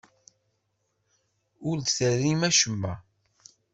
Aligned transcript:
Ur 1.69 1.77
d-terrim 1.79 2.41
acemma. 2.49 2.93